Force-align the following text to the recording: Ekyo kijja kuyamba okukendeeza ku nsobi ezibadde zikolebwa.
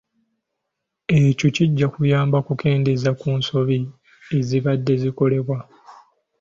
Ekyo 1.21 1.47
kijja 1.55 1.87
kuyamba 1.93 2.35
okukendeeza 2.41 3.11
ku 3.19 3.27
nsobi 3.39 3.79
ezibadde 4.37 4.93
zikolebwa. 5.01 5.57